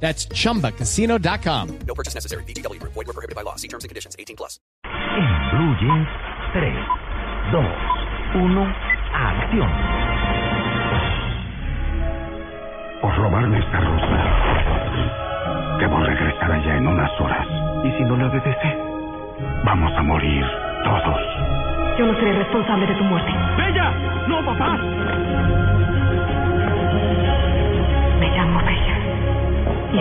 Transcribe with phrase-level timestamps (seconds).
[0.00, 1.78] That's chumbacasino.com.
[1.86, 2.44] No purchase necessary.
[2.44, 2.80] BGW.
[2.82, 3.56] Void were prohibited by law.
[3.56, 4.14] See terms and conditions.
[4.18, 4.60] 18 plus.
[5.80, 6.08] Jeans,
[6.52, 6.72] 3,
[7.52, 7.64] 2,
[8.40, 8.74] 1,
[9.12, 9.70] acción.
[13.00, 14.20] Por robarme esta rosa.
[15.80, 17.46] Debo regresar allá en unas horas.
[17.84, 18.76] ¿Y si no la obedece?
[19.64, 20.44] Vamos a morir
[20.84, 21.20] todos.
[21.98, 23.32] Yo no seré responsable de tu muerte.
[23.56, 23.90] ¡Bella!
[24.28, 24.76] ¡No, papá!
[28.20, 28.95] Me llamo Bella.
[29.92, 29.98] Y.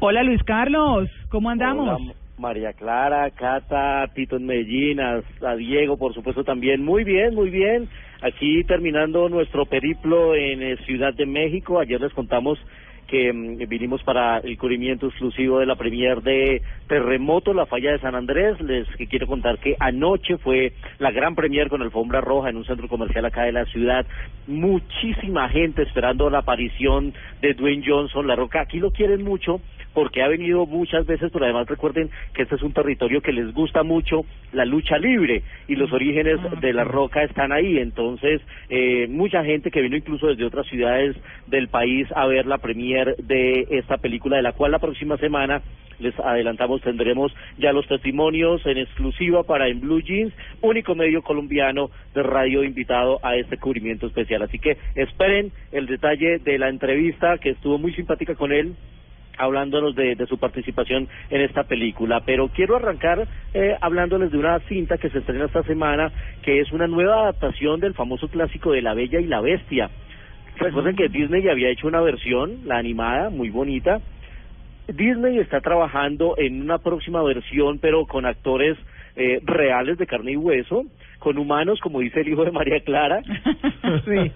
[0.00, 2.00] Hola Luis Carlos, ¿cómo andamos?
[2.36, 6.84] María Clara, Cata, Tito en Medellín, a, a Diego, por supuesto, también.
[6.84, 7.88] Muy bien, muy bien.
[8.22, 11.78] Aquí terminando nuestro periplo en eh, Ciudad de México.
[11.78, 12.58] Ayer les contamos
[13.06, 17.98] que mm, vinimos para el cubrimiento exclusivo de la premier de Terremoto, la falla de
[17.98, 18.60] San Andrés.
[18.60, 22.88] Les quiero contar que anoche fue la gran premier con alfombra roja en un centro
[22.88, 24.06] comercial acá de la ciudad.
[24.46, 28.60] Muchísima gente esperando la aparición de Dwayne Johnson, La Roca.
[28.60, 29.60] Aquí lo quieren mucho
[29.94, 33.54] porque ha venido muchas veces, pero además recuerden que este es un territorio que les
[33.54, 37.78] gusta mucho la lucha libre y los orígenes de la roca están ahí.
[37.78, 42.58] Entonces, eh, mucha gente que vino incluso desde otras ciudades del país a ver la
[42.58, 45.62] premier de esta película, de la cual la próxima semana
[46.00, 51.90] les adelantamos tendremos ya los testimonios en exclusiva para en Blue Jeans, único medio colombiano
[52.14, 54.42] de radio invitado a este cubrimiento especial.
[54.42, 58.74] Así que esperen el detalle de la entrevista que estuvo muy simpática con él
[59.38, 62.22] hablándonos de, de, su participación en esta película.
[62.24, 66.10] Pero quiero arrancar eh, hablándoles de una cinta que se estrena esta semana,
[66.42, 69.90] que es una nueva adaptación del famoso clásico de La Bella y la Bestia.
[70.56, 74.00] Recuerden que Disney ya había hecho una versión, la animada, muy bonita.
[74.86, 78.76] Disney está trabajando en una próxima versión, pero con actores
[79.16, 80.84] eh, reales de carne y hueso,
[81.18, 83.22] con humanos, como dice el hijo de María Clara,
[84.04, 84.32] sí,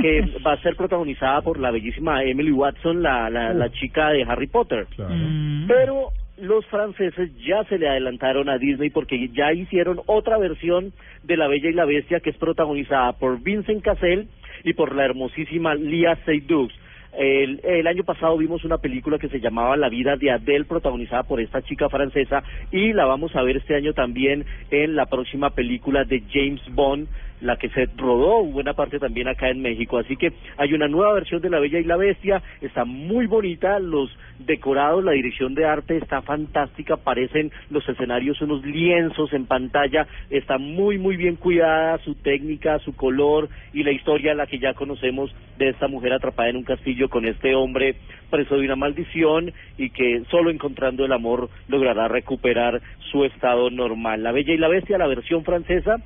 [0.00, 4.22] que va a ser protagonizada por la bellísima Emily Watson, la, la, la chica de
[4.22, 4.86] Harry Potter.
[4.98, 5.66] Mm.
[5.66, 10.92] Pero los franceses ya se le adelantaron a Disney porque ya hicieron otra versión
[11.22, 14.28] de La Bella y la Bestia que es protagonizada por Vincent Cassel
[14.64, 16.70] y por la hermosísima Lia Seydoux.
[17.16, 21.40] El, año pasado vimos una película que se llamaba La vida de Adele, protagonizada por
[21.40, 26.04] esta chica francesa, y la vamos a ver este año también en la próxima película
[26.04, 27.08] de James Bond,
[27.40, 29.98] la que se rodó buena parte también acá en México.
[29.98, 33.78] Así que hay una nueva versión de La Bella y la Bestia, está muy bonita,
[33.78, 40.06] los decorados, la dirección de arte está fantástica, parecen los escenarios unos lienzos en pantalla,
[40.30, 44.74] está muy muy bien cuidada su técnica, su color y la historia la que ya
[44.74, 47.96] conocemos de esta mujer atrapada en un castillo con este hombre
[48.30, 54.22] preso de una maldición y que solo encontrando el amor logrará recuperar su estado normal.
[54.22, 55.96] La Bella y la Bestia, la versión francesa,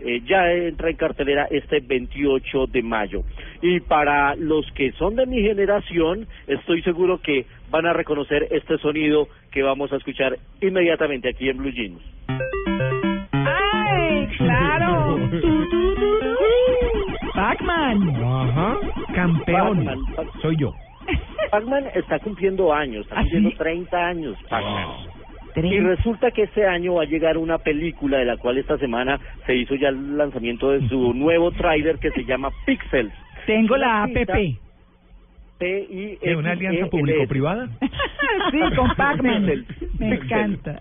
[0.00, 3.22] eh, ya entra en cartelera este 28 de mayo.
[3.62, 8.78] Y para los que son de mi generación, estoy seguro que van a reconocer este
[8.78, 12.00] sonido que vamos a escuchar inmediatamente aquí en Blue Jeans.
[13.32, 15.30] ¡Ay, claro!
[17.34, 18.08] Pac-Man.
[18.24, 18.76] Ajá,
[19.14, 20.04] campeón.
[20.42, 20.74] Soy yo.
[21.50, 23.56] Pac-Man está cumpliendo años, está ¿Ah, cumpliendo sí?
[23.56, 25.17] 30 años Pac-Man.
[25.62, 25.84] Tres.
[25.84, 29.54] resulta que este año va a llegar una película de la cual esta semana se
[29.56, 33.12] hizo ya el lanzamiento de su nuevo tráiler que se llama Pixels.
[33.46, 34.56] Tengo la APP.
[35.60, 37.68] ¿Es una alianza público-privada?
[38.50, 39.44] sí, con Pac-Man.
[39.46, 39.66] Pixel.
[39.98, 40.80] Me encanta.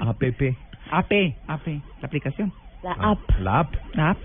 [0.00, 0.56] APP.
[0.90, 1.12] AP,
[1.46, 1.66] AP,
[2.00, 2.52] la aplicación.
[2.82, 3.20] La Ah, app.
[3.40, 3.74] La app.
[3.96, 4.18] App.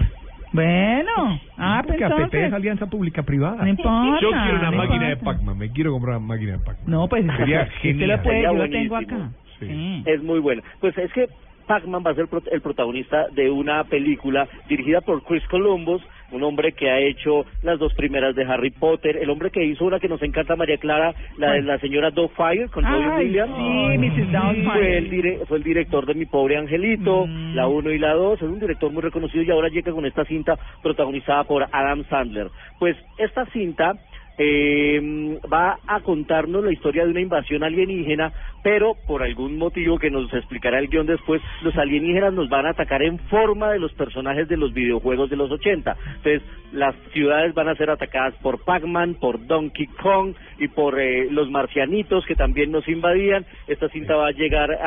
[0.53, 3.57] Bueno, app Porque APP es alianza pública-privada.
[3.61, 4.21] No importa.
[4.21, 5.17] Yo quiero una no máquina de.
[5.17, 5.57] Pac-Man.
[5.57, 6.85] Me quiero comprar una máquina de Pac-Man.
[6.89, 8.09] No, pues Sería usted genial.
[8.09, 9.29] lo puede, Sería yo lo tengo acá.
[9.59, 9.67] Sí.
[9.67, 10.03] Sí.
[10.05, 10.61] Es muy buena.
[10.79, 11.27] Pues es que
[11.67, 15.99] Pac-Man va a ser pro- el protagonista de una película dirigida por Chris Columbus,
[16.31, 19.83] un hombre que ha hecho las dos primeras de Harry Potter, el hombre que hizo
[19.83, 23.55] una que nos encanta María Clara, la de la señora Fire con Robin Williams.
[23.55, 24.31] sí, Mrs.
[24.31, 24.63] Doubtfire.
[24.73, 27.55] Fue el, dire- fue el director de Mi Pobre Angelito, Mm.
[27.55, 30.23] la 1 y la 2, es un director muy reconocido y ahora llega con esta
[30.25, 32.49] cinta protagonizada por Adam Sandler.
[32.77, 33.93] Pues esta cinta
[34.37, 38.33] eh, va a contarnos la historia de una invasión alienígena
[38.65, 42.71] pero por algún motivo que nos explicará el guion después, los alienígenas nos van a
[42.71, 45.95] atacar en forma de los personajes de los videojuegos de los 80.
[46.15, 46.41] Entonces,
[46.71, 51.49] las ciudades van a ser atacadas por Pac-Man, por Donkey Kong y por eh, los
[51.51, 53.45] marcianitos que también nos invadían.
[53.67, 54.79] Esta cinta va a llegar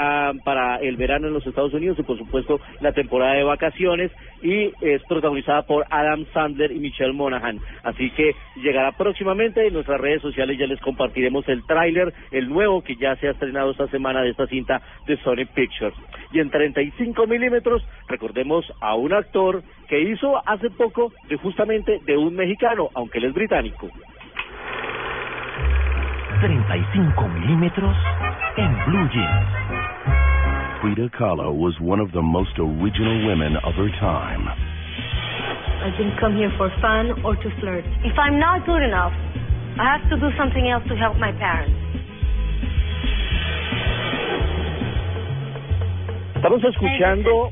[0.45, 4.11] para el verano en los Estados Unidos y por supuesto la temporada de vacaciones
[4.43, 7.59] y es protagonizada por Adam Sandler y Michelle Monaghan.
[7.85, 12.83] Así que llegará próximamente en nuestras redes sociales ya les compartiremos el tráiler, el nuevo
[12.83, 15.95] que ya se ha estrenado esta semana de esta cinta de Sony Pictures.
[16.33, 22.17] Y en 35 milímetros recordemos a un actor que hizo hace poco de justamente de
[22.17, 23.89] un mexicano, aunque él es británico.
[26.41, 27.97] 35 milímetros
[28.57, 29.69] en Blue Jeans.
[30.81, 34.47] Frida Kahlo was one of the most original women of her time.
[34.47, 37.85] I didn't come here for fun or to flirt.
[38.05, 39.13] If I'm not good enough,
[39.79, 41.88] I have to do something else to help my parents.
[46.39, 47.51] Estamos escuchando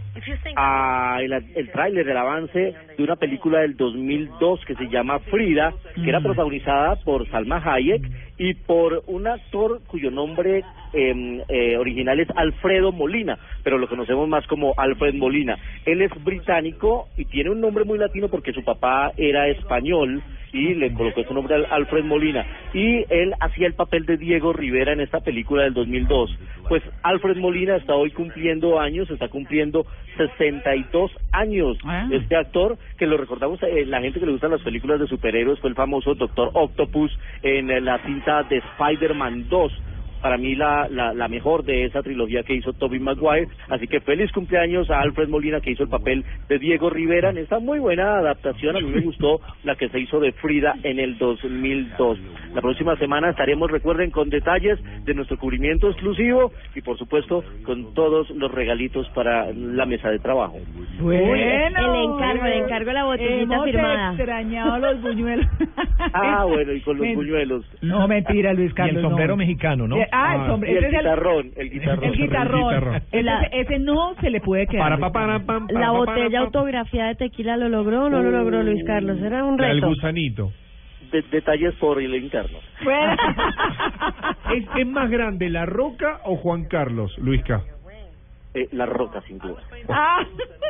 [0.55, 5.72] a el, el tráiler, el avance de una película del 2002 que se llama Frida,
[5.94, 8.02] que era protagonizada por Salma Hayek
[8.38, 14.28] y por un actor cuyo nombre eh, eh, original es Alfredo Molina, pero lo conocemos
[14.28, 15.56] más como Alfred Molina.
[15.84, 20.22] Él es británico y tiene un nombre muy latino porque su papá era español
[20.52, 22.46] y le colocó su nombre al Alfred Molina.
[22.72, 26.38] Y él hacía el papel de Diego Rivera en esta película del 2002.
[26.69, 31.78] Pues Alfred Molina está hoy cumpliendo años, está cumpliendo 62 años.
[31.84, 32.08] Ah.
[32.10, 35.61] Este actor, que lo recordamos, eh, la gente que le gustan las películas de superhéroes,
[35.61, 39.73] fue el famoso Doctor Octopus en la cinta de Spider-Man 2
[40.22, 43.48] para mí la, la, la mejor de esa trilogía que hizo Tobey Maguire.
[43.68, 47.38] Así que feliz cumpleaños a Alfred Molina que hizo el papel de Diego Rivera en
[47.38, 48.76] esta muy buena adaptación.
[48.76, 52.18] A mí me gustó la que se hizo de Frida en el 2002.
[52.54, 57.94] La próxima semana estaremos, recuerden, con detalles de nuestro cubrimiento exclusivo y por supuesto con
[57.94, 60.56] todos los regalitos para la mesa de trabajo.
[61.00, 64.08] Bueno, El encargo, el encargo de la botellita hemos firmada.
[64.14, 65.46] extrañado los buñuelos.
[66.12, 67.64] Ah, bueno, y con los Men- buñuelos.
[67.82, 68.96] No, mentira, Luis Y Carlos.
[68.96, 69.36] el sombrero no.
[69.38, 69.96] mexicano, ¿no?
[70.06, 70.75] Eh, Ah, el sombrero.
[70.75, 72.05] Y el Ese es el, guitarrón, el guitarrón.
[72.05, 72.94] el guitarrón.
[73.12, 74.85] Ese, La- ese no se le puede quedar.
[74.85, 78.31] Para pa, para, pam, para, La botella autografiada de tequila lo logró o no lo
[78.31, 79.20] logró Luis Carlos.
[79.20, 79.88] Era un El reto.
[79.88, 80.53] gusanito.
[81.12, 82.58] De- detalles por el interno.
[82.82, 83.17] Bueno.
[84.55, 87.62] ¿Es, ¿Es más grande La Roca o Juan Carlos, Luisca?
[88.56, 89.62] Eh, la roca, sin duda.
[89.88, 90.25] Ah.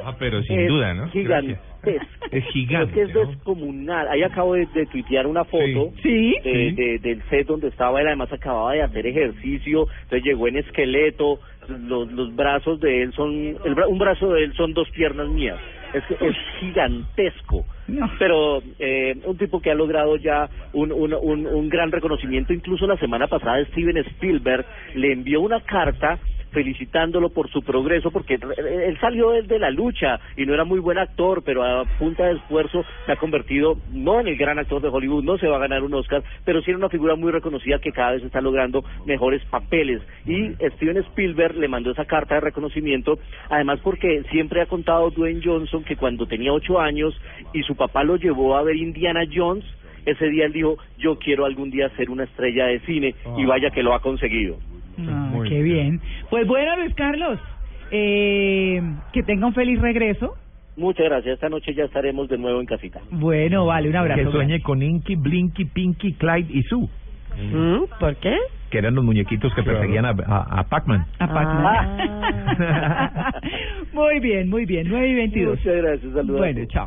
[0.05, 1.09] Ah, pero sin Es duda, ¿no?
[1.11, 1.62] Gigantesco.
[2.33, 2.93] Es gigante.
[2.93, 3.31] Creo que es ¿no?
[3.33, 4.09] descomunal.
[4.09, 6.35] Ahí acabo de, de tuitear una foto Sí.
[6.43, 6.75] de, Sí.
[6.75, 8.09] de- del set donde estaba él.
[8.09, 9.87] Además acababa de hacer ejercicio.
[10.03, 11.38] Entonces llegó en esqueleto.
[11.69, 13.33] Los, los brazos de él son...
[13.65, 15.59] El, bra- un brazo de él son dos piernas mías.
[15.94, 17.65] Es, que es gigantesco.
[17.89, 18.11] No.
[18.19, 22.53] Pero eh, un tipo que ha logrado ya un, un, un, un gran reconocimiento.
[22.53, 26.19] Incluso la semana pasada Steven Spielberg le envió una carta
[26.56, 30.97] felicitándolo por su progreso, porque él salió desde la lucha y no era muy buen
[30.97, 34.88] actor, pero a punta de esfuerzo se ha convertido no en el gran actor de
[34.88, 37.79] Hollywood, no se va a ganar un Oscar, pero sí en una figura muy reconocida
[37.79, 40.00] que cada vez está logrando mejores papeles.
[40.25, 43.19] Y Steven Spielberg le mandó esa carta de reconocimiento,
[43.50, 47.14] además porque siempre ha contado Dwayne Johnson que cuando tenía ocho años
[47.53, 49.67] y su papá lo llevó a ver Indiana Jones,
[50.06, 53.70] ese día él dijo, yo quiero algún día ser una estrella de cine, y vaya
[53.70, 54.56] que lo ha conseguido.
[54.98, 56.00] Ah, Muy qué bien.
[56.31, 57.38] Pues bueno, Luis Carlos,
[57.90, 58.81] eh,
[59.12, 60.34] que tenga un feliz regreso.
[60.76, 61.34] Muchas gracias.
[61.34, 63.00] Esta noche ya estaremos de nuevo en casita.
[63.10, 64.25] Bueno, vale, un abrazo.
[64.25, 66.88] Que sueñe con Inky, Blinky, Pinky, Clyde y Sue,
[67.38, 67.84] ¿Mm?
[67.98, 68.37] ¿Por qué?
[68.70, 71.06] que eran los muñequitos que perseguían a, a, a Pac-Man.
[71.20, 71.66] A Pac-Man.
[72.58, 73.32] Ah.
[73.93, 74.88] muy bien, muy bien.
[74.88, 75.58] 9 y 22.
[75.58, 76.12] Muchas gracias.
[76.12, 76.38] Saludos.
[76.38, 76.84] Bueno, chao.